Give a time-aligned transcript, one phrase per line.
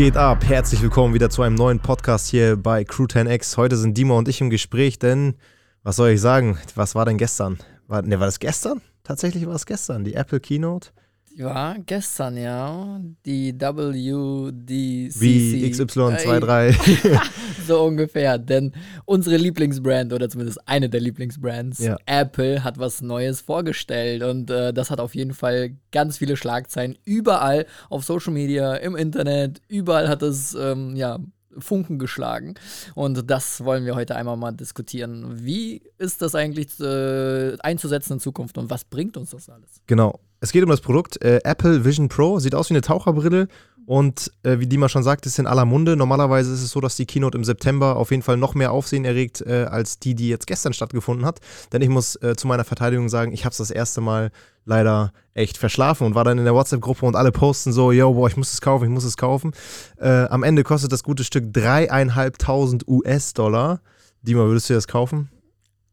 [0.00, 0.48] geht ab?
[0.48, 3.58] Herzlich willkommen wieder zu einem neuen Podcast hier bei Crew 10X.
[3.58, 5.34] Heute sind Dima und ich im Gespräch, denn
[5.82, 6.58] was soll ich sagen?
[6.74, 7.58] Was war denn gestern?
[7.86, 8.80] War, ne, war das gestern?
[9.04, 10.88] Tatsächlich war es gestern, die Apple Keynote.
[11.38, 13.00] War gestern, ja.
[13.24, 15.20] Die WDCC.
[15.20, 17.20] Wie XY23.
[17.66, 18.38] so ungefähr.
[18.38, 18.72] Denn
[19.04, 21.96] unsere Lieblingsbrand, oder zumindest eine der Lieblingsbrands, ja.
[22.06, 24.22] Apple, hat was Neues vorgestellt.
[24.22, 26.98] Und äh, das hat auf jeden Fall ganz viele Schlagzeilen.
[27.04, 31.18] Überall auf Social Media, im Internet, überall hat es, ähm, ja,
[31.58, 32.54] Funken geschlagen.
[32.94, 35.44] Und das wollen wir heute einmal mal diskutieren.
[35.44, 39.80] Wie ist das eigentlich äh, einzusetzen in Zukunft und was bringt uns das alles?
[39.86, 40.20] Genau.
[40.42, 42.38] Es geht um das Produkt äh, Apple Vision Pro.
[42.38, 43.48] Sieht aus wie eine Taucherbrille
[43.86, 45.96] und äh, wie Dima schon sagt, ist in aller Munde.
[45.96, 49.04] Normalerweise ist es so, dass die Keynote im September auf jeden Fall noch mehr Aufsehen
[49.04, 51.40] erregt äh, als die, die jetzt gestern stattgefunden hat.
[51.72, 54.30] Denn ich muss äh, zu meiner Verteidigung sagen, ich habe es das erste Mal
[54.64, 58.28] leider echt verschlafen und war dann in der WhatsApp-Gruppe und alle posten so, yo, boah,
[58.28, 59.52] ich muss es kaufen, ich muss es kaufen.
[59.98, 63.80] Äh, am Ende kostet das gute Stück dreieinhalbtausend US-Dollar.
[64.22, 65.30] Dima, würdest du das kaufen?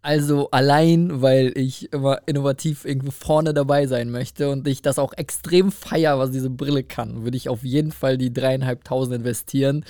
[0.08, 5.11] Also allein, weil ich immer innovativ irgendwo vorne dabei sein möchte und ich das auch
[5.11, 9.83] extrem feier, was diese Brille kann, würde ich auf jeden Fall die dreieinhalbtausend investieren,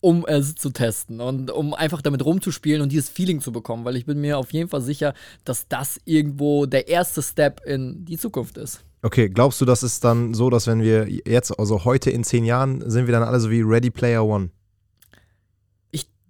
[0.00, 3.96] um es zu testen und um einfach damit rumzuspielen und dieses Feeling zu bekommen, weil
[3.96, 5.12] ich bin mir auf jeden Fall sicher,
[5.44, 8.84] dass das irgendwo der erste Step in die Zukunft ist.
[9.02, 12.44] Okay, glaubst du, das ist dann so, dass wenn wir jetzt, also heute in zehn
[12.44, 14.50] Jahren, sind wir dann alle so wie Ready Player One?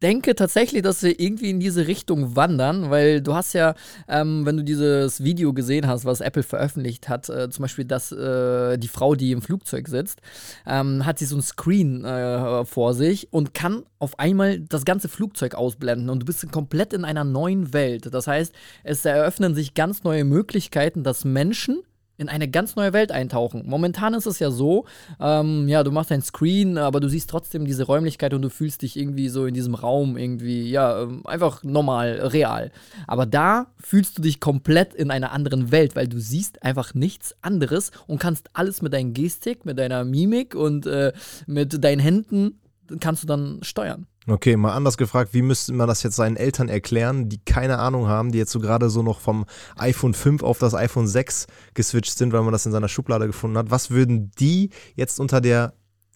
[0.04, 3.74] Denke tatsächlich, dass wir irgendwie in diese Richtung wandern, weil du hast ja,
[4.06, 8.12] ähm, wenn du dieses Video gesehen hast, was Apple veröffentlicht hat, äh, zum Beispiel, dass
[8.12, 10.20] äh, die Frau, die im Flugzeug sitzt,
[10.66, 15.08] ähm, hat sie so ein Screen äh, vor sich und kann auf einmal das ganze
[15.08, 18.12] Flugzeug ausblenden und du bist komplett in einer neuen Welt.
[18.12, 18.52] Das heißt,
[18.82, 21.82] es eröffnen sich ganz neue Möglichkeiten, dass Menschen
[22.16, 23.64] in eine ganz neue Welt eintauchen.
[23.66, 24.84] Momentan ist es ja so,
[25.20, 28.82] ähm, ja, du machst ein Screen, aber du siehst trotzdem diese Räumlichkeit und du fühlst
[28.82, 32.70] dich irgendwie so in diesem Raum irgendwie, ja, ähm, einfach normal, real.
[33.06, 37.34] Aber da fühlst du dich komplett in einer anderen Welt, weil du siehst einfach nichts
[37.42, 41.12] anderes und kannst alles mit deinem Gestik, mit deiner Mimik und äh,
[41.46, 42.60] mit deinen Händen
[43.00, 44.06] kannst du dann steuern.
[44.26, 48.08] Okay, mal anders gefragt, wie müsste man das jetzt seinen Eltern erklären, die keine Ahnung
[48.08, 49.44] haben, die jetzt so gerade so noch vom
[49.76, 53.58] iPhone 5 auf das iPhone 6 geswitcht sind, weil man das in seiner Schublade gefunden
[53.58, 53.70] hat?
[53.70, 55.74] Was würden die jetzt unter der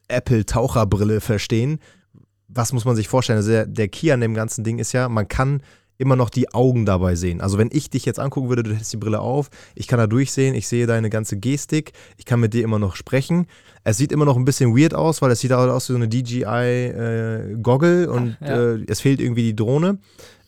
[0.09, 1.81] Apple-Taucherbrille verstehen?
[2.49, 3.37] Was muss man sich vorstellen?
[3.37, 5.63] Also der, der Key an dem ganzen Ding ist ja, man kann
[5.99, 7.41] immer noch die Augen dabei sehen.
[7.41, 10.07] Also wenn ich dich jetzt angucken würde, du hättest die Brille auf, ich kann da
[10.07, 13.47] durchsehen, ich sehe deine ganze Gestik, ich kann mit dir immer noch sprechen.
[13.85, 16.09] Es sieht immer noch ein bisschen weird aus, weil es sieht aus wie so eine
[16.09, 18.75] DJI-Goggle äh, und ja.
[18.75, 19.99] äh, es fehlt irgendwie die Drohne.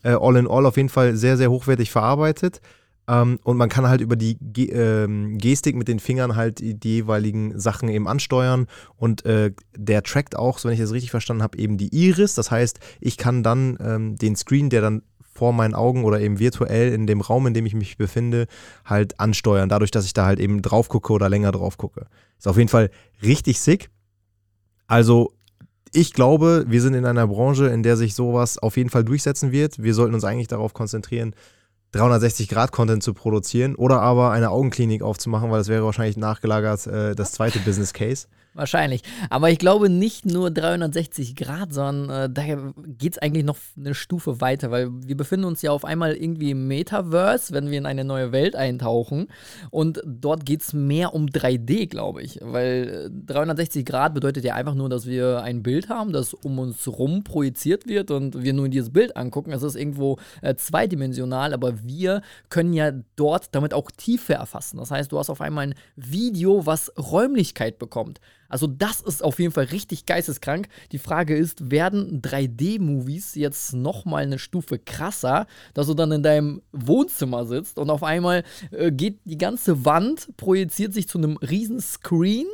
[0.03, 2.61] Äh, all in all auf jeden Fall sehr, sehr hochwertig verarbeitet.
[3.07, 6.79] Ähm, und man kann halt über die Ge ähm, Gestik mit den Fingern halt die,
[6.79, 8.67] die jeweiligen Sachen eben ansteuern.
[8.95, 12.35] Und äh, der trackt auch, so wenn ich das richtig verstanden habe, eben die Iris.
[12.35, 15.01] Das heißt, ich kann dann ähm, den Screen, der dann
[15.41, 18.45] vor meinen Augen oder eben virtuell in dem Raum, in dem ich mich befinde,
[18.85, 22.05] halt ansteuern, dadurch, dass ich da halt eben drauf gucke oder länger drauf gucke.
[22.37, 22.91] Ist auf jeden Fall
[23.23, 23.89] richtig sick.
[24.85, 25.33] Also
[25.93, 29.51] ich glaube, wir sind in einer Branche, in der sich sowas auf jeden Fall durchsetzen
[29.51, 29.81] wird.
[29.81, 31.33] Wir sollten uns eigentlich darauf konzentrieren,
[31.95, 37.31] 360-Grad-Content zu produzieren oder aber eine Augenklinik aufzumachen, weil das wäre wahrscheinlich nachgelagert äh, das
[37.31, 38.27] zweite Business Case.
[38.53, 39.01] Wahrscheinlich.
[39.29, 42.43] Aber ich glaube nicht nur 360 Grad, sondern äh, da
[42.85, 46.51] geht es eigentlich noch eine Stufe weiter, weil wir befinden uns ja auf einmal irgendwie
[46.51, 49.27] im Metaverse, wenn wir in eine neue Welt eintauchen.
[49.69, 52.39] Und dort geht es mehr um 3D, glaube ich.
[52.41, 56.59] Weil 360 äh, Grad bedeutet ja einfach nur, dass wir ein Bild haben, das um
[56.59, 59.53] uns rum projiziert wird und wir nur dieses Bild angucken.
[59.53, 64.75] Es ist irgendwo äh, zweidimensional, aber wir können ja dort damit auch Tiefe erfassen.
[64.75, 68.19] Das heißt, du hast auf einmal ein Video, was Räumlichkeit bekommt.
[68.51, 70.67] Also das ist auf jeden Fall richtig geisteskrank.
[70.91, 76.61] Die Frage ist, werden 3D-Movies jetzt nochmal eine Stufe krasser, dass du dann in deinem
[76.73, 81.79] Wohnzimmer sitzt und auf einmal äh, geht die ganze Wand, projiziert sich zu einem riesen
[81.79, 82.47] Screen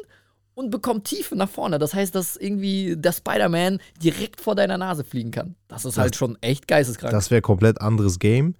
[0.54, 1.80] und bekommt Tiefe nach vorne.
[1.80, 5.56] Das heißt, dass irgendwie der Spider-Man direkt vor deiner Nase fliegen kann.
[5.68, 7.12] Das ist das, halt schon echt geisteskrank.
[7.12, 8.54] Das wäre komplett anderes Game.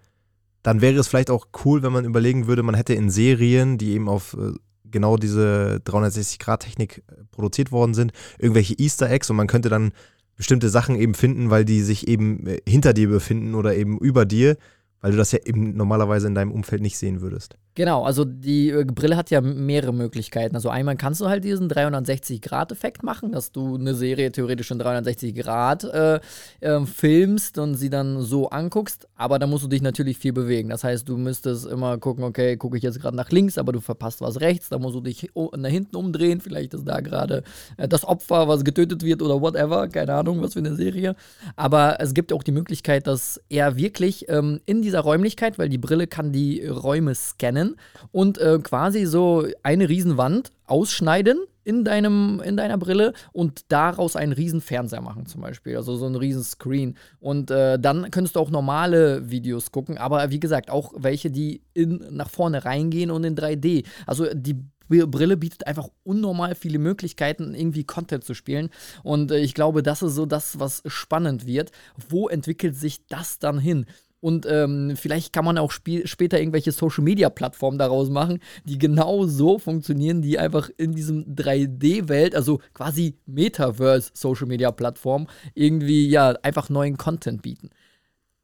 [0.64, 3.92] Dann wäre es vielleicht auch cool, wenn man überlegen würde, man hätte in Serien, die
[3.92, 4.54] eben auf äh,
[4.92, 9.94] genau diese 360-Grad-Technik äh, produziert worden sind, irgendwelche Easter Eggs und man könnte dann
[10.36, 14.26] bestimmte Sachen eben finden, weil die sich eben äh, hinter dir befinden oder eben über
[14.26, 14.58] dir,
[15.02, 17.58] weil du das ja eben normalerweise in deinem Umfeld nicht sehen würdest.
[17.78, 20.56] Genau, also die äh, Brille hat ja mehrere Möglichkeiten.
[20.56, 25.36] Also einmal kannst du halt diesen 360-Grad-Effekt machen, dass du eine Serie theoretisch in 360
[25.36, 26.20] Grad äh,
[26.62, 30.70] äh, filmst und sie dann so anguckst, aber da musst du dich natürlich viel bewegen.
[30.70, 33.80] Das heißt, du müsstest immer gucken, okay, gucke ich jetzt gerade nach links, aber du
[33.80, 37.44] verpasst was rechts, da musst du dich nach hinten umdrehen, vielleicht ist da gerade
[37.78, 41.16] äh, das Opfer, was getötet wird oder whatever, keine Ahnung, was für eine Serie.
[41.56, 45.78] Aber es gibt auch die Möglichkeit, dass er wirklich ähm, in dieser Räumlichkeit, weil die
[45.78, 47.76] Brille kann die Räume scannen, rein
[48.12, 54.32] und äh, quasi so eine Riesenwand ausschneiden in, deinem, in deiner Brille und daraus einen
[54.32, 56.98] riesen Fernseher machen zum Beispiel, also so einen riesen Screen.
[57.20, 61.62] Und äh, dann könntest du auch normale Videos gucken, aber wie gesagt, auch welche, die
[61.74, 63.86] in, nach vorne reingehen und in 3D.
[64.06, 68.70] Also die Brille bietet einfach unnormal viele Möglichkeiten, irgendwie Content zu spielen.
[69.04, 71.72] Und äh, ich glaube, das ist so das, was spannend wird.
[72.10, 73.86] Wo entwickelt sich das dann hin?
[74.20, 80.22] Und ähm, vielleicht kann man auch später irgendwelche Social-Media-Plattformen daraus machen, die genau so funktionieren,
[80.22, 87.70] die einfach in diesem 3D-Welt, also quasi Metaverse-Social-Media-Plattform, irgendwie ja einfach neuen Content bieten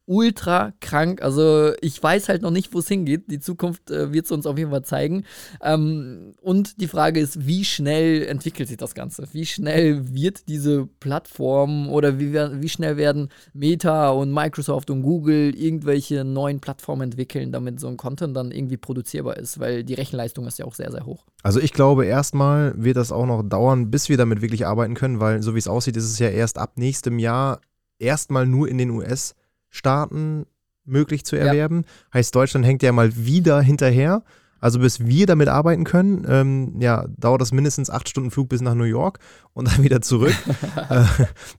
[0.05, 1.21] ultra krank.
[1.21, 3.31] Also ich weiß halt noch nicht, wo es hingeht.
[3.31, 5.23] Die Zukunft äh, wird es uns auf jeden Fall zeigen.
[5.61, 9.27] Ähm, und die Frage ist, wie schnell entwickelt sich das Ganze?
[9.31, 15.55] Wie schnell wird diese Plattform oder wie, wie schnell werden Meta und Microsoft und Google
[15.55, 19.59] irgendwelche neuen Plattformen entwickeln, damit so ein Content dann irgendwie produzierbar ist?
[19.59, 21.25] Weil die Rechenleistung ist ja auch sehr, sehr hoch.
[21.43, 25.21] Also ich glaube, erstmal wird das auch noch dauern, bis wir damit wirklich arbeiten können,
[25.21, 27.61] weil so wie es aussieht, ist es ja erst ab nächstem Jahr
[27.99, 29.35] erstmal nur in den US
[29.73, 30.45] Staaten
[30.85, 31.83] möglich zu erwerben.
[31.85, 32.19] Ja.
[32.19, 34.23] Heißt, Deutschland hängt ja mal wieder hinterher.
[34.59, 38.61] Also bis wir damit arbeiten können, ähm, ja, dauert das mindestens acht Stunden Flug bis
[38.61, 39.19] nach New York
[39.51, 40.33] und dann wieder zurück.
[40.89, 41.03] äh,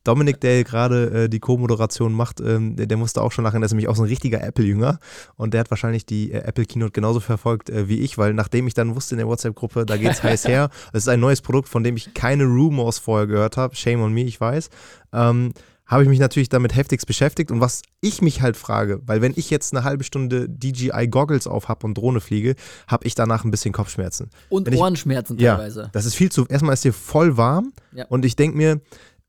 [0.05, 3.67] Dominik, der gerade äh, die Co-Moderation macht, ähm, der, der, musste auch schon lachen, der
[3.67, 5.01] ist nämlich auch so ein richtiger Apple-Jünger
[5.37, 8.73] und der hat wahrscheinlich die äh, Apple-Keynote genauso verfolgt äh, wie ich, weil nachdem ich
[8.73, 11.85] dann wusste in der WhatsApp-Gruppe, da geht's heiß her, es ist ein neues Produkt, von
[11.85, 14.71] dem ich keine Rumors vorher gehört habe, shame on me, ich weiß,
[15.13, 15.53] ähm,
[15.87, 17.51] habe ich mich natürlich damit heftigst beschäftigt.
[17.51, 21.47] Und was ich mich halt frage, weil wenn ich jetzt eine halbe Stunde DJI Goggles
[21.47, 22.55] auf habe und Drohne fliege,
[22.87, 24.31] habe ich danach ein bisschen Kopfschmerzen.
[24.49, 25.83] Und wenn Ohrenschmerzen ich, teilweise.
[25.83, 26.47] Ja, das ist viel zu.
[26.47, 28.07] Erstmal ist hier voll warm ja.
[28.07, 28.81] und ich denke mir,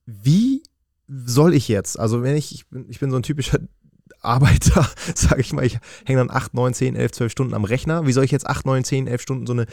[0.06, 0.64] wie
[1.08, 2.00] soll ich jetzt?
[2.00, 3.60] Also, wenn ich, ich bin, ich bin so ein typischer
[4.22, 8.08] Arbeiter, sage ich mal, ich hänge dann 8, 9, 10, 11, 12 Stunden am Rechner.
[8.08, 9.66] Wie soll ich jetzt 8, 9, 10, 11 Stunden so eine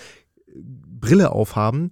[0.55, 1.91] Brille aufhaben?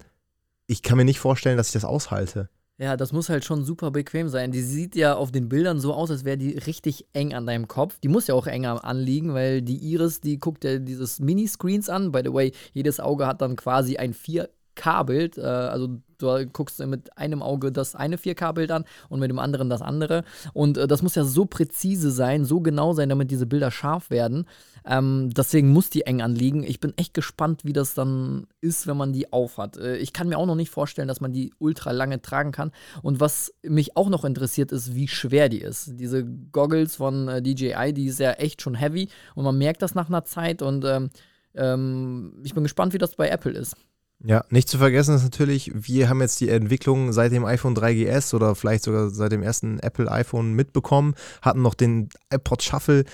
[0.66, 2.48] Ich kann mir nicht vorstellen, dass ich das aushalte.
[2.80, 4.52] Ja, das muss halt schon super bequem sein.
[4.52, 7.68] Die sieht ja auf den Bildern so aus, als wäre die richtig eng an deinem
[7.68, 7.98] Kopf.
[7.98, 12.10] Die muss ja auch enger anliegen, weil die Iris, die guckt ja dieses Miniscreens an.
[12.10, 15.36] By the way, jedes Auge hat dann quasi ein 4K-Bild.
[15.36, 19.68] Äh, also du guckst mit einem Auge das eine 4K-Bild an und mit dem anderen
[19.70, 20.24] das andere.
[20.52, 24.10] Und äh, das muss ja so präzise sein, so genau sein, damit diese Bilder scharf
[24.10, 24.46] werden.
[24.84, 26.62] Ähm, deswegen muss die eng anliegen.
[26.62, 29.76] Ich bin echt gespannt, wie das dann ist, wenn man die aufhat.
[29.76, 32.72] Äh, ich kann mir auch noch nicht vorstellen, dass man die ultra lange tragen kann.
[33.02, 35.98] Und was mich auch noch interessiert, ist, wie schwer die ist.
[35.98, 39.94] Diese Goggles von äh, DJI, die ist ja echt schon heavy und man merkt das
[39.94, 40.62] nach einer Zeit.
[40.62, 41.10] Und ähm,
[41.54, 43.76] ähm, ich bin gespannt, wie das bei Apple ist.
[44.22, 48.34] Ja, nicht zu vergessen ist natürlich, wir haben jetzt die Entwicklung seit dem iPhone 3GS
[48.34, 53.04] oder vielleicht sogar seit dem ersten Apple iPhone mitbekommen, hatten noch den iPod Shuffle.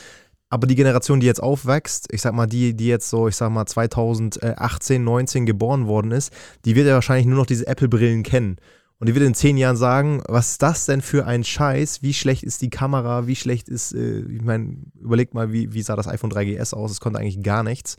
[0.48, 3.50] Aber die Generation, die jetzt aufwächst, ich sag mal, die, die jetzt so, ich sag
[3.50, 6.32] mal, 2018, 19 geboren worden ist,
[6.64, 8.56] die wird ja wahrscheinlich nur noch diese Apple-Brillen kennen.
[8.98, 12.02] Und die wird in zehn Jahren sagen, was ist das denn für ein Scheiß?
[12.02, 13.26] Wie schlecht ist die Kamera?
[13.26, 16.92] Wie schlecht ist, äh, ich meine, überlegt mal, wie, wie sah das iPhone 3GS aus?
[16.92, 17.96] Es konnte eigentlich gar nichts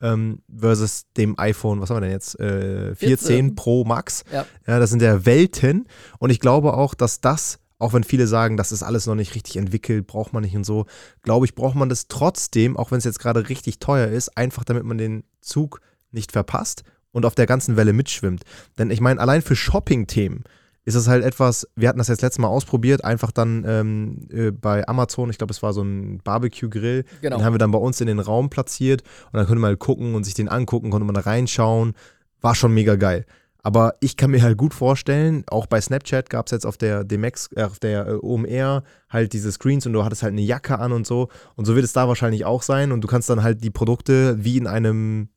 [0.00, 2.38] ähm, versus dem iPhone, was haben wir denn jetzt?
[2.38, 4.24] Äh, 14, 14 Pro Max.
[4.32, 4.46] Ja.
[4.66, 5.86] ja, das sind ja Welten.
[6.18, 9.34] Und ich glaube auch, dass das auch wenn viele sagen, das ist alles noch nicht
[9.34, 10.86] richtig entwickelt, braucht man nicht und so,
[11.22, 14.64] glaube ich, braucht man das trotzdem, auch wenn es jetzt gerade richtig teuer ist, einfach
[14.64, 18.44] damit man den Zug nicht verpasst und auf der ganzen Welle mitschwimmt.
[18.78, 20.44] Denn ich meine, allein für Shopping-Themen
[20.86, 24.52] ist es halt etwas, wir hatten das jetzt letztes Mal ausprobiert, einfach dann ähm, äh,
[24.52, 27.36] bei Amazon, ich glaube, es war so ein Barbecue-Grill, genau.
[27.36, 29.80] den haben wir dann bei uns in den Raum platziert und dann konnte man halt
[29.80, 31.94] gucken und sich den angucken, konnte man da reinschauen,
[32.40, 33.26] war schon mega geil.
[33.64, 37.02] Aber ich kann mir halt gut vorstellen, auch bei Snapchat gab es jetzt auf der
[37.02, 40.78] DMX, äh, auf der äh, OMR halt diese Screens und du hattest halt eine Jacke
[40.78, 41.30] an und so.
[41.56, 42.92] Und so wird es da wahrscheinlich auch sein.
[42.92, 45.30] Und du kannst dann halt die Produkte wie in einem,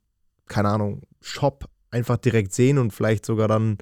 [0.48, 3.77] keine Ahnung, Shop einfach direkt sehen und vielleicht sogar dann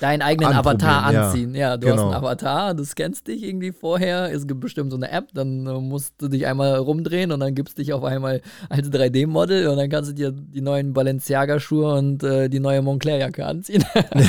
[0.00, 1.54] deinen eigenen Avatar anziehen.
[1.54, 1.96] Ja, ja du genau.
[1.96, 5.66] hast einen Avatar, du scannst dich irgendwie vorher, es gibt bestimmt so eine App, dann
[5.66, 9.68] äh, musst du dich einmal rumdrehen und dann gibst du dich auf einmal als 3D-Model
[9.68, 13.84] und dann kannst du dir die neuen Balenciaga-Schuhe und äh, die neue Montclair-Jacke anziehen.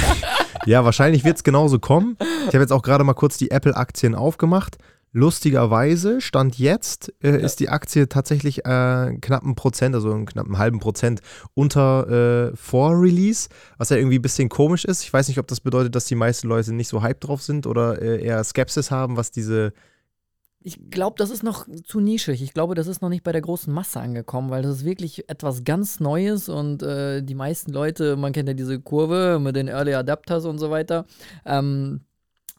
[0.65, 2.17] ja, wahrscheinlich wird es genauso kommen.
[2.47, 4.77] Ich habe jetzt auch gerade mal kurz die Apple-Aktien aufgemacht.
[5.11, 7.35] Lustigerweise, Stand jetzt, äh, ja.
[7.37, 11.21] ist die Aktie tatsächlich äh, knapp einen Prozent, also einen knappen halben Prozent
[11.55, 15.03] unter äh, Vor-Release, was ja irgendwie ein bisschen komisch ist.
[15.03, 17.65] Ich weiß nicht, ob das bedeutet, dass die meisten Leute nicht so hyped drauf sind
[17.65, 19.73] oder äh, eher Skepsis haben, was diese
[20.61, 22.41] ich glaube, das ist noch zu nischig.
[22.41, 25.29] Ich glaube, das ist noch nicht bei der großen Masse angekommen, weil das ist wirklich
[25.29, 29.69] etwas ganz Neues und äh, die meisten Leute, man kennt ja diese Kurve mit den
[29.69, 31.05] Early Adapters und so weiter,
[31.45, 32.01] ähm,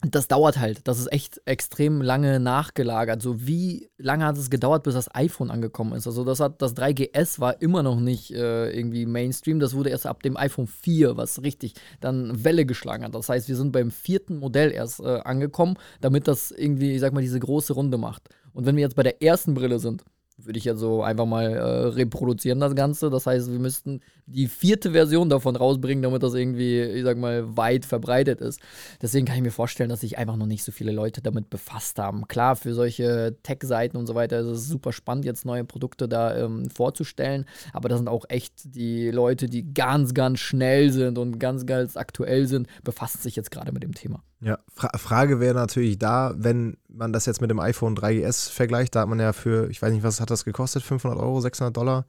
[0.02, 0.88] das dauert halt.
[0.88, 3.20] Das ist echt extrem lange nachgelagert.
[3.20, 6.06] So wie lange hat es gedauert, bis das iPhone angekommen ist?
[6.06, 9.60] Also das hat das 3GS war immer noch nicht äh, irgendwie Mainstream.
[9.60, 13.14] Das wurde erst ab dem iPhone 4, was richtig dann Welle geschlagen hat.
[13.14, 17.12] Das heißt, wir sind beim vierten Modell erst äh, angekommen, damit das irgendwie, ich sag
[17.12, 18.28] mal, diese große Runde macht.
[18.52, 20.02] Und wenn wir jetzt bei der ersten Brille sind,
[20.46, 23.10] würde ich ja so einfach mal äh, reproduzieren, das Ganze.
[23.10, 27.56] Das heißt, wir müssten die vierte Version davon rausbringen, damit das irgendwie, ich sag mal,
[27.56, 28.60] weit verbreitet ist.
[29.02, 31.98] Deswegen kann ich mir vorstellen, dass sich einfach noch nicht so viele Leute damit befasst
[31.98, 32.28] haben.
[32.28, 36.36] Klar, für solche Tech-Seiten und so weiter ist es super spannend, jetzt neue Produkte da
[36.36, 37.44] ähm, vorzustellen.
[37.72, 41.96] Aber das sind auch echt die Leute, die ganz, ganz schnell sind und ganz, ganz
[41.96, 44.22] aktuell sind, befassen sich jetzt gerade mit dem Thema.
[44.42, 48.94] Ja, Fra Frage wäre natürlich da, wenn man das jetzt mit dem iPhone 3GS vergleicht,
[48.94, 51.76] da hat man ja für, ich weiß nicht, was hat das gekostet, 500 Euro, 600
[51.76, 52.06] Dollar?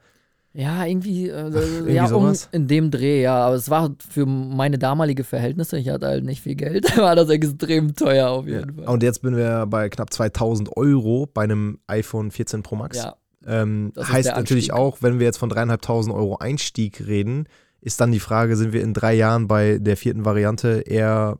[0.53, 3.35] Ja, irgendwie, äh, irgendwie ja, um, in dem Dreh, ja.
[3.35, 7.29] Aber es war für meine damalige Verhältnisse, ich hatte halt nicht viel Geld, war das
[7.29, 8.83] extrem teuer auf jeden ja.
[8.83, 8.93] Fall.
[8.93, 12.97] Und jetzt bin wir bei knapp 2000 Euro bei einem iPhone 14 Pro Max.
[12.97, 13.15] Ja.
[13.45, 17.47] Ähm, heißt natürlich auch, wenn wir jetzt von dreieinhalbtausend Euro Einstieg reden,
[17.81, 21.39] ist dann die Frage, sind wir in drei Jahren bei der vierten Variante eher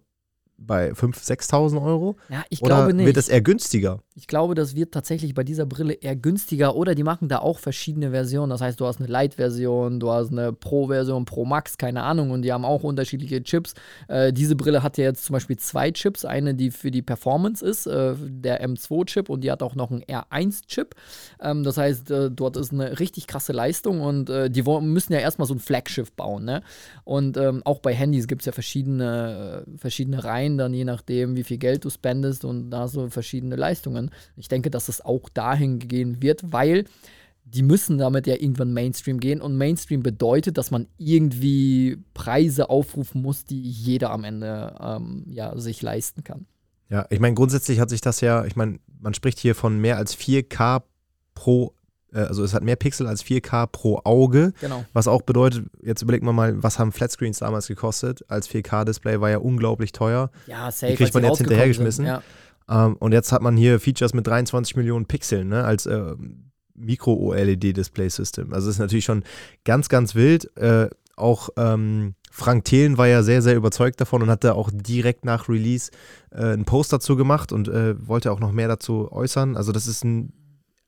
[0.65, 2.17] bei 5.000, 6.000 Euro?
[2.29, 3.05] Ja, ich oder glaube nicht.
[3.05, 4.01] Wird das eher günstiger?
[4.21, 7.57] Ich glaube, das wird tatsächlich bei dieser Brille eher günstiger oder die machen da auch
[7.57, 8.51] verschiedene Versionen.
[8.51, 12.43] Das heißt, du hast eine Light-Version, du hast eine Pro-Version, Pro Max, keine Ahnung, und
[12.43, 13.73] die haben auch unterschiedliche Chips.
[14.07, 17.65] Äh, diese Brille hat ja jetzt zum Beispiel zwei Chips: eine, die für die Performance
[17.65, 20.93] ist, äh, der M2-Chip, und die hat auch noch einen R1-Chip.
[21.41, 25.19] Ähm, das heißt, äh, dort ist eine richtig krasse Leistung und äh, die müssen ja
[25.19, 26.45] erstmal so ein Flaggschiff bauen.
[26.45, 26.61] Ne?
[27.05, 31.35] Und ähm, auch bei Handys gibt es ja verschiedene, äh, verschiedene Reihen dann je nachdem,
[31.35, 34.10] wie viel Geld du spendest und da so verschiedene Leistungen.
[34.35, 36.85] Ich denke, dass es auch dahin gehen wird, weil
[37.43, 43.21] die müssen damit ja irgendwann Mainstream gehen und Mainstream bedeutet, dass man irgendwie Preise aufrufen
[43.21, 46.45] muss, die jeder am Ende ähm, ja, sich leisten kann.
[46.89, 49.97] Ja, ich meine, grundsätzlich hat sich das ja, ich meine, man spricht hier von mehr
[49.97, 50.83] als 4K
[51.33, 51.73] pro
[52.13, 54.53] äh, also es hat mehr Pixel als 4K pro Auge.
[54.61, 54.85] Genau.
[54.93, 58.23] Was auch bedeutet, jetzt überlegt man mal, was haben Flatscreens damals gekostet?
[58.27, 60.29] Als 4K-Display war ja unglaublich teuer.
[60.47, 60.91] Ja, safe.
[60.91, 62.05] Die kriegt man jetzt hinterhergeschmissen.
[62.05, 62.21] Ja.
[62.71, 66.15] Ähm, und jetzt hat man hier Features mit 23 Millionen Pixeln, ne, als äh,
[66.75, 68.53] Micro-OLED-Display-System.
[68.53, 69.23] Also das ist natürlich schon
[69.65, 70.55] ganz, ganz wild.
[70.57, 74.71] Äh, auch ähm, Frank Thelen war ja sehr, sehr überzeugt davon und hat da auch
[74.73, 75.91] direkt nach Release
[76.31, 79.57] äh, einen Post dazu gemacht und äh, wollte auch noch mehr dazu äußern.
[79.57, 80.33] Also das ist ein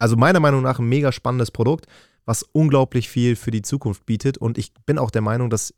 [0.04, 1.86] also meiner Meinung nach ein mega spannendes Produkt,
[2.26, 4.38] was unglaublich viel für die Zukunft bietet.
[4.38, 5.74] Und ich bin auch der Meinung, dass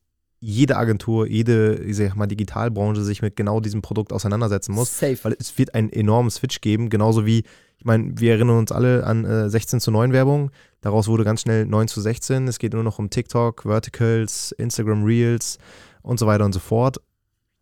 [0.45, 4.99] jede Agentur, jede, ich sag mal, Digitalbranche sich mit genau diesem Produkt auseinandersetzen muss.
[4.99, 5.17] Safe.
[5.23, 7.43] Weil es wird einen enormen Switch geben, genauso wie,
[7.79, 10.51] ich meine, wir erinnern uns alle an äh, 16 zu 9 Werbung.
[10.81, 12.47] Daraus wurde ganz schnell 9 zu 16.
[12.47, 15.57] Es geht nur noch um TikTok, Verticals, Instagram Reels
[16.03, 17.01] und so weiter und so fort.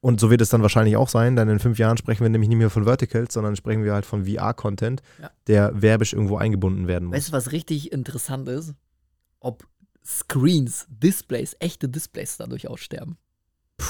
[0.01, 2.49] Und so wird es dann wahrscheinlich auch sein, denn in fünf Jahren sprechen wir nämlich
[2.49, 5.31] nicht mehr von Verticals, sondern sprechen wir halt von VR-Content, ja.
[5.47, 7.15] der werbisch irgendwo eingebunden werden muss.
[7.15, 8.73] Weißt du, was richtig interessant ist?
[9.39, 9.63] Ob
[10.05, 13.17] Screens, Displays, echte Displays dadurch aussterben.
[13.77, 13.85] Puh,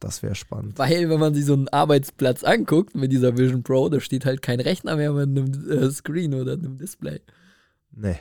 [0.00, 0.78] das wäre spannend.
[0.78, 4.42] Weil, wenn man sich so einen Arbeitsplatz anguckt mit dieser Vision Pro, da steht halt
[4.42, 7.20] kein Rechner mehr mit einem äh, Screen oder einem Display.
[7.98, 8.18] Nee,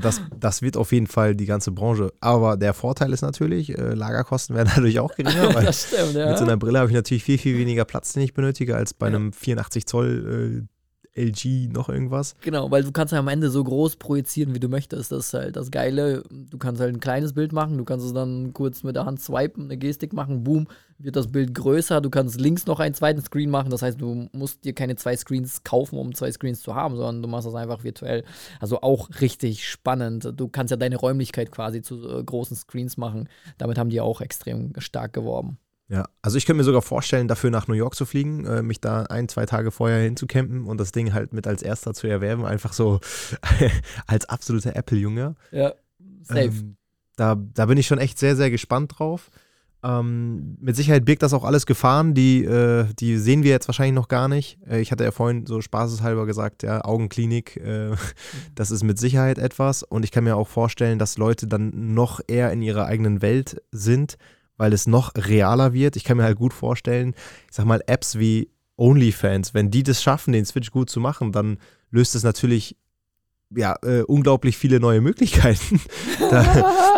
[0.00, 2.12] das, das wird auf jeden Fall die ganze Branche.
[2.20, 5.54] Aber der Vorteil ist natürlich, äh, Lagerkosten werden dadurch auch geringer.
[5.54, 6.30] Weil das stimmt, ja.
[6.30, 8.94] Mit so einer Brille habe ich natürlich viel, viel weniger Platz, den ich benötige, als
[8.94, 9.14] bei ja.
[9.14, 10.77] einem 84 Zoll äh,
[11.18, 12.36] LG noch irgendwas.
[12.40, 15.12] Genau, weil du kannst ja am Ende so groß projizieren, wie du möchtest.
[15.12, 16.22] Das ist halt das Geile.
[16.30, 19.20] Du kannst halt ein kleines Bild machen, du kannst es dann kurz mit der Hand
[19.20, 22.00] swipen, eine Gestik machen, boom, wird das Bild größer.
[22.00, 23.70] Du kannst links noch einen zweiten Screen machen.
[23.70, 27.22] Das heißt, du musst dir keine zwei Screens kaufen, um zwei Screens zu haben, sondern
[27.22, 28.24] du machst das einfach virtuell.
[28.60, 30.32] Also auch richtig spannend.
[30.36, 33.28] Du kannst ja deine Räumlichkeit quasi zu äh, großen Screens machen.
[33.58, 35.58] Damit haben die auch extrem stark geworben.
[35.90, 38.80] Ja, also ich könnte mir sogar vorstellen, dafür nach New York zu fliegen, äh, mich
[38.80, 42.44] da ein, zwei Tage vorher hinzucampen und das Ding halt mit als erster zu erwerben,
[42.44, 43.00] einfach so
[44.06, 45.34] als absoluter Apple-Junge.
[45.50, 45.72] Ja,
[46.22, 46.44] safe.
[46.44, 46.76] Ähm,
[47.16, 49.30] da, da bin ich schon echt sehr, sehr gespannt drauf.
[49.82, 53.94] Ähm, mit Sicherheit birgt das auch alles Gefahren, die, äh, die sehen wir jetzt wahrscheinlich
[53.94, 54.58] noch gar nicht.
[54.68, 57.92] Äh, ich hatte ja vorhin so spaßeshalber gesagt, ja, Augenklinik, äh,
[58.54, 59.84] das ist mit Sicherheit etwas.
[59.84, 63.62] Und ich kann mir auch vorstellen, dass Leute dann noch eher in ihrer eigenen Welt
[63.70, 64.18] sind
[64.58, 65.96] weil es noch realer wird.
[65.96, 67.14] Ich kann mir halt gut vorstellen,
[67.48, 71.32] ich sag mal, Apps wie OnlyFans, wenn die das schaffen, den Switch gut zu machen,
[71.32, 71.58] dann
[71.90, 72.76] löst es natürlich
[73.56, 75.80] ja, äh, unglaublich viele neue Möglichkeiten,
[76.30, 76.42] da,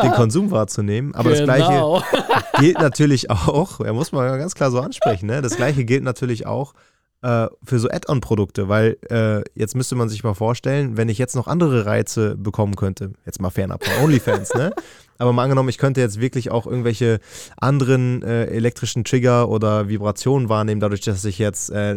[0.03, 1.15] den Konsum wahrzunehmen.
[1.15, 2.01] Aber genau.
[2.01, 5.43] das Gleiche gilt natürlich auch, ja, muss man ganz klar so ansprechen, ne?
[5.43, 6.75] das Gleiche gilt natürlich auch
[7.23, 11.37] äh, für so Add-on-Produkte, weil äh, jetzt müsste man sich mal vorstellen, wenn ich jetzt
[11.37, 14.73] noch andere Reize bekommen könnte, jetzt mal fernab von OnlyFans, ne?
[15.21, 17.21] Aber mal angenommen, ich könnte jetzt wirklich auch irgendwelche
[17.59, 21.95] anderen äh, elektrischen Trigger oder Vibrationen wahrnehmen, dadurch, dass ich jetzt, äh,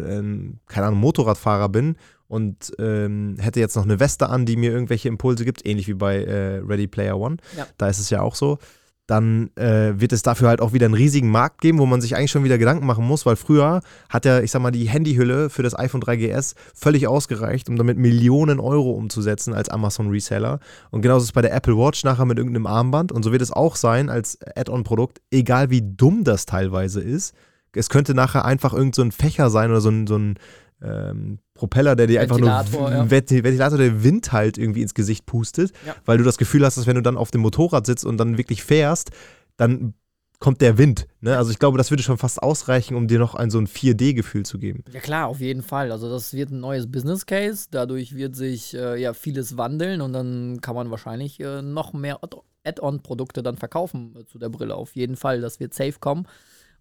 [0.67, 1.95] keine Ahnung, Motorradfahrer bin
[2.27, 5.93] und ähm, hätte jetzt noch eine Weste an, die mir irgendwelche Impulse gibt, ähnlich wie
[5.93, 7.37] bei äh, Ready Player One.
[7.55, 7.65] Ja.
[7.77, 8.59] Da ist es ja auch so.
[9.05, 12.15] Dann äh, wird es dafür halt auch wieder einen riesigen Markt geben, wo man sich
[12.15, 15.49] eigentlich schon wieder Gedanken machen muss, weil früher hat ja, ich sag mal, die Handyhülle
[15.49, 20.59] für das iPhone 3GS völlig ausgereicht, um damit Millionen Euro umzusetzen als Amazon Reseller.
[20.89, 23.11] Und genauso ist es bei der Apple Watch nachher mit irgendeinem Armband.
[23.11, 27.33] Und so wird es auch sein als Add-on-Produkt, egal wie dumm das teilweise ist.
[27.75, 30.35] Es könnte nachher einfach irgendein so Fächer sein oder so ein, so ein
[30.81, 33.09] ähm, Propeller, der dir einfach nur ja.
[33.09, 35.95] Ventilator, der Wind halt irgendwie ins Gesicht pustet, ja.
[36.05, 38.37] weil du das Gefühl hast, dass wenn du dann auf dem Motorrad sitzt und dann
[38.37, 39.11] wirklich fährst,
[39.57, 39.93] dann
[40.43, 41.07] kommt der Wind.
[41.21, 41.37] Ne?
[41.37, 44.45] Also ich glaube, das würde schon fast ausreichen, um dir noch ein so ein 4D-Gefühl
[44.45, 44.83] zu geben.
[44.91, 45.89] Ja klar, auf jeden Fall.
[45.91, 47.67] Also das wird ein neues Business Case.
[47.71, 52.19] Dadurch wird sich äh, ja vieles wandeln und dann kann man wahrscheinlich äh, noch mehr
[52.65, 54.75] Add-on-Produkte dann verkaufen äh, zu der Brille.
[54.75, 56.27] Auf jeden Fall, das wird safe kommen.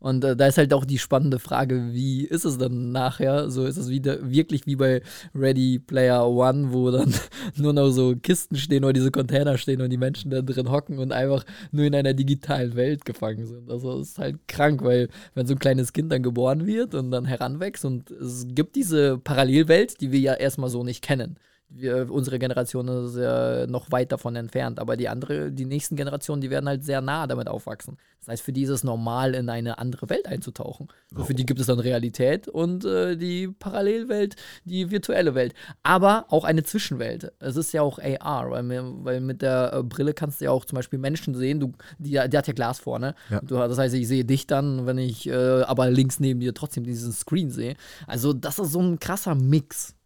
[0.03, 3.51] Und äh, da ist halt auch die spannende Frage, wie ist es dann nachher?
[3.51, 5.01] So ist es wieder wirklich wie bei
[5.33, 7.15] Ready Player One, wo dann
[7.57, 10.99] nur noch so Kisten stehen oder diese Container stehen und die Menschen da drin hocken
[10.99, 13.71] und einfach nur in einer digitalen Welt gefangen sind.
[13.71, 17.25] Also ist halt krank, weil wenn so ein kleines Kind dann geboren wird und dann
[17.25, 21.37] heranwächst und es gibt diese Parallelwelt, die wir ja erstmal so nicht kennen
[21.75, 26.41] wir, unsere Generation ist ja noch weit davon entfernt, aber die andere, die nächsten Generationen,
[26.41, 27.97] die werden halt sehr nah damit aufwachsen.
[28.21, 30.89] Das heißt, für die ist es normal, in eine andere Welt einzutauchen.
[31.11, 35.55] So, für die gibt es dann Realität und äh, die Parallelwelt, die virtuelle Welt.
[35.83, 37.33] Aber auch eine Zwischenwelt.
[37.41, 38.65] Es ist ja auch AR, weil,
[39.05, 42.11] weil mit der äh, Brille kannst du ja auch zum Beispiel Menschen sehen, du, die,
[42.11, 43.17] die hat ja Glas vorne.
[43.29, 43.41] Ja.
[43.41, 46.85] Du, das heißt, ich sehe dich dann, wenn ich äh, aber links neben dir trotzdem
[46.85, 47.75] diesen Screen sehe.
[48.07, 49.97] Also, das ist so ein krasser Mix.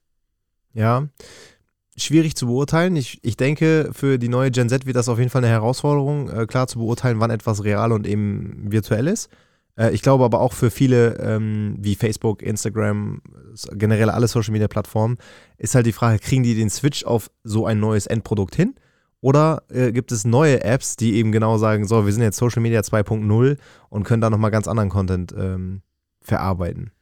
[0.73, 1.09] Ja,
[1.97, 2.97] schwierig zu beurteilen.
[2.97, 6.29] Ich, ich denke, für die neue Gen Z wird das auf jeden Fall eine Herausforderung,
[6.29, 9.31] äh, klar zu beurteilen, wann etwas real und eben virtuell ist.
[9.79, 13.23] Äh, ich glaube aber auch für viele ähm, wie Facebook, Instagram,
[13.73, 15.19] generell alle Social Media Plattformen,
[15.59, 18.75] ist halt die Frage, kriegen die den Switch auf so ein neues Endprodukt hin?
[19.21, 22.63] Oder äh, gibt es neue Apps, die eben genau sagen, so, wir sind jetzt Social
[22.63, 23.57] Media 2.0
[23.89, 25.83] und können da nochmal ganz anderen Content ähm,
[26.21, 26.93] verarbeiten?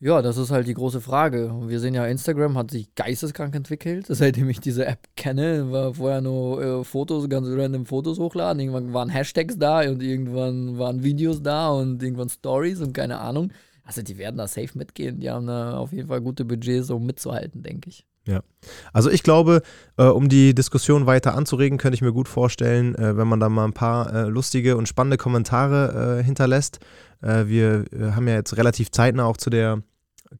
[0.00, 1.52] Ja, das ist halt die große Frage.
[1.66, 4.06] Wir sehen ja, Instagram hat sich geisteskrank entwickelt.
[4.08, 8.60] Seitdem ich diese App kenne, war vorher nur äh, Fotos, ganz random Fotos hochladen.
[8.60, 13.52] Irgendwann waren Hashtags da und irgendwann waren Videos da und irgendwann Stories und keine Ahnung.
[13.82, 15.18] Also die werden da safe mitgehen.
[15.18, 18.06] Die haben da auf jeden Fall gute Budgets, um mitzuhalten, denke ich.
[18.24, 18.42] Ja,
[18.92, 19.62] also ich glaube,
[19.96, 23.48] äh, um die Diskussion weiter anzuregen, könnte ich mir gut vorstellen, äh, wenn man da
[23.48, 26.78] mal ein paar äh, lustige und spannende Kommentare äh, hinterlässt.
[27.22, 29.82] Äh, wir äh, haben ja jetzt relativ zeitnah auch zu der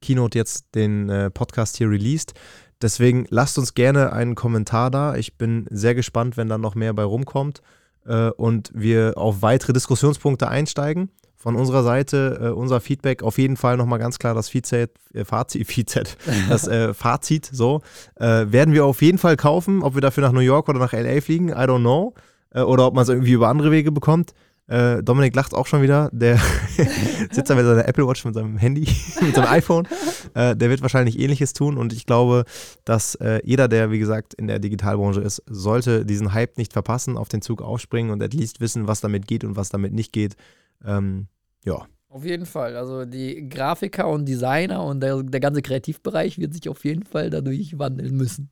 [0.01, 2.35] Keynote jetzt den äh, Podcast hier released.
[2.81, 5.17] Deswegen lasst uns gerne einen Kommentar da.
[5.17, 7.61] Ich bin sehr gespannt, wenn da noch mehr bei rumkommt
[8.07, 11.11] äh, und wir auf weitere Diskussionspunkte einsteigen.
[11.35, 15.25] Von unserer Seite äh, unser Feedback auf jeden Fall nochmal ganz klar das Fazit, äh,
[15.25, 16.17] Fazit, Fazit
[16.49, 17.83] das äh, Fazit so
[18.17, 19.83] werden wir auf jeden Fall kaufen.
[19.83, 22.15] Ob wir dafür nach New York oder nach LA fliegen, I don't know.
[22.55, 24.33] Oder ob man es irgendwie über andere Wege bekommt.
[24.69, 26.11] Äh, Dominik lacht auch schon wieder.
[26.13, 26.37] Der
[27.31, 28.87] sitzt da mit seiner Apple Watch, mit seinem Handy,
[29.21, 29.89] mit seinem iPhone.
[30.35, 32.45] Äh, der wird wahrscheinlich ähnliches tun und ich glaube,
[32.85, 37.17] dass äh, jeder, der wie gesagt in der Digitalbranche ist, sollte diesen Hype nicht verpassen,
[37.17, 40.13] auf den Zug aufspringen und at least wissen, was damit geht und was damit nicht
[40.13, 40.37] geht.
[40.85, 41.29] Ähm,
[41.65, 41.87] ja.
[42.11, 42.75] Auf jeden Fall.
[42.75, 47.29] Also die Grafiker und Designer und der, der ganze Kreativbereich wird sich auf jeden Fall
[47.29, 48.49] dadurch wandeln müssen.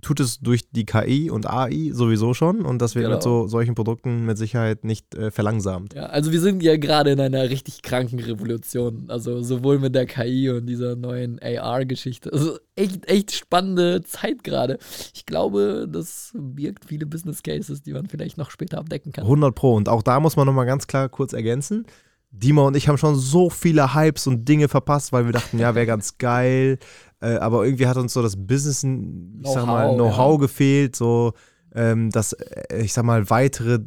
[0.00, 3.16] Tut es durch die KI und AI sowieso schon und das wird genau.
[3.16, 5.92] mit so solchen Produkten mit Sicherheit nicht äh, verlangsamt.
[5.92, 9.04] Ja, also wir sind ja gerade in einer richtig kranken Revolution.
[9.08, 12.32] Also sowohl mit der KI und dieser neuen AR-Geschichte.
[12.32, 14.78] Also echt, echt spannende Zeit gerade.
[15.12, 19.24] Ich glaube, das birgt viele Business Cases, die man vielleicht noch später abdecken kann.
[19.24, 19.74] 100 Pro.
[19.74, 21.84] Und auch da muss man nochmal ganz klar kurz ergänzen
[22.30, 25.74] Dima und ich haben schon so viele Hypes und Dinge verpasst, weil wir dachten, ja,
[25.74, 26.78] wäre ganz geil.
[27.20, 30.40] Äh, aber irgendwie hat uns so das Business, ich sag mal, Know-how ja.
[30.40, 31.32] gefehlt, so
[31.74, 33.80] ähm, das, äh, ich sag mal, weitere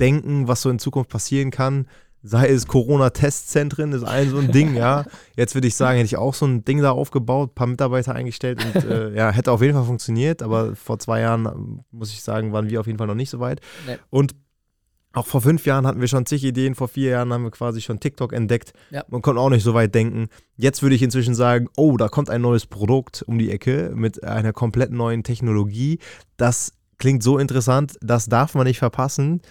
[0.00, 1.86] Denken, was so in Zukunft passieren kann.
[2.24, 5.04] Sei es Corona-Testzentren, ist ein so ein Ding, ja.
[5.36, 8.14] Jetzt würde ich sagen, hätte ich auch so ein Ding da aufgebaut, ein paar Mitarbeiter
[8.14, 12.22] eingestellt und äh, ja, hätte auf jeden Fall funktioniert, aber vor zwei Jahren, muss ich
[12.22, 13.60] sagen, waren wir auf jeden Fall noch nicht so weit.
[13.86, 13.96] Nee.
[14.08, 14.36] Und
[15.14, 17.80] Auch vor fünf Jahren hatten wir schon zig Ideen, vor vier Jahren haben wir quasi
[17.82, 18.72] schon TikTok entdeckt.
[18.90, 19.04] Ja.
[19.08, 20.28] Man konnte auch nicht so weit denken.
[20.56, 24.24] Jetzt würde ich inzwischen sagen, oh, da kommt ein neues Produkt um die Ecke mit
[24.24, 25.98] einer komplett neuen Technologie.
[26.36, 29.42] Das klingt so interessant, das darf man nicht verpassen.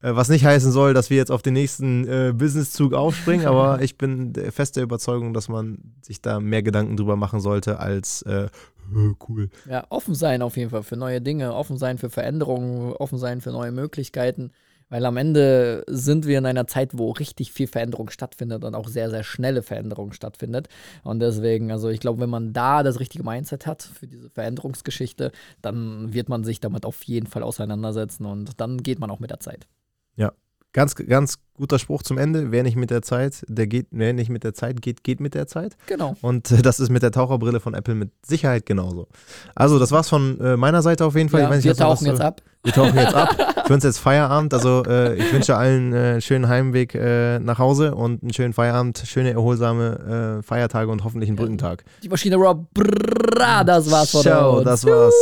[0.00, 3.80] Äh, Was nicht heißen soll, dass wir jetzt auf den nächsten äh, Businesszug aufspringen, aber
[3.82, 7.80] ich bin der- fest der Überzeugung, dass man sich da mehr Gedanken drüber machen sollte
[7.80, 8.48] als äh,
[9.28, 9.50] cool.
[9.68, 13.40] Ja, offen sein auf jeden Fall für neue Dinge, offen sein für Veränderungen, offen sein
[13.40, 14.52] für neue Möglichkeiten.
[14.90, 18.88] Weil am Ende sind wir in einer Zeit, wo richtig viel Veränderung stattfindet und auch
[18.88, 20.68] sehr, sehr schnelle Veränderung stattfindet.
[21.04, 25.32] Und deswegen, also ich glaube, wenn man da das richtige Mindset hat für diese Veränderungsgeschichte,
[25.62, 29.30] dann wird man sich damit auf jeden Fall auseinandersetzen und dann geht man auch mit
[29.30, 29.66] der Zeit.
[30.74, 32.52] Ganz, ganz guter Spruch zum Ende.
[32.52, 35.34] Wer nicht mit der Zeit, der geht, wer nicht mit der Zeit geht, geht mit
[35.34, 35.76] der Zeit.
[35.86, 36.14] Genau.
[36.20, 39.08] Und äh, das ist mit der Taucherbrille von Apple mit Sicherheit genauso.
[39.54, 41.40] Also, das war's von äh, meiner Seite auf jeden Fall.
[41.40, 42.42] Ja, nicht, wir tauchen jetzt ab.
[42.64, 43.34] Wir tauchen jetzt ab.
[43.66, 44.52] Für uns jetzt Feierabend.
[44.52, 48.52] Also, äh, ich wünsche allen äh, einen schönen Heimweg äh, nach Hause und einen schönen
[48.52, 51.84] Feierabend, schöne, erholsame äh, Feiertage und hoffentlich einen Brückentag.
[52.02, 54.64] Die Maschine Rob, brrrra, das war's von Ciao, uns.
[54.64, 55.14] das war's.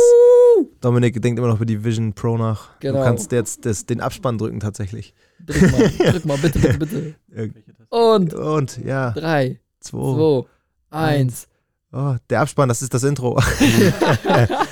[0.81, 2.79] Dominik denkt immer noch über die Vision Pro nach.
[2.79, 2.99] Genau.
[2.99, 5.13] Du kannst jetzt das, den Abspann drücken tatsächlich.
[5.45, 7.15] Drück mal, drück mal, bitte, bitte, bitte.
[7.33, 7.49] Äh,
[7.89, 10.43] Und Und ja, drei, zwei.
[10.89, 11.47] zwei, eins.
[11.91, 13.39] Oh, der Abspann, das ist das Intro.